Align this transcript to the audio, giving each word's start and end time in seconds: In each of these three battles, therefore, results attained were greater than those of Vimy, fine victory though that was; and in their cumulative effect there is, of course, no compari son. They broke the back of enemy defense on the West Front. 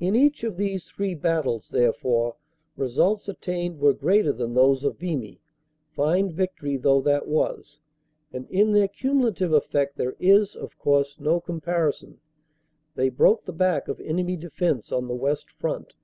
In 0.00 0.16
each 0.16 0.44
of 0.44 0.56
these 0.56 0.84
three 0.86 1.14
battles, 1.14 1.68
therefore, 1.68 2.36
results 2.74 3.28
attained 3.28 3.80
were 3.80 3.92
greater 3.92 4.32
than 4.32 4.54
those 4.54 4.82
of 4.82 4.98
Vimy, 4.98 5.42
fine 5.90 6.32
victory 6.32 6.78
though 6.78 7.02
that 7.02 7.28
was; 7.28 7.78
and 8.32 8.48
in 8.50 8.72
their 8.72 8.88
cumulative 8.88 9.52
effect 9.52 9.98
there 9.98 10.16
is, 10.18 10.56
of 10.56 10.78
course, 10.78 11.20
no 11.20 11.38
compari 11.38 11.92
son. 11.92 12.18
They 12.94 13.10
broke 13.10 13.44
the 13.44 13.52
back 13.52 13.88
of 13.88 14.00
enemy 14.00 14.38
defense 14.38 14.90
on 14.90 15.06
the 15.06 15.14
West 15.14 15.50
Front. 15.50 15.96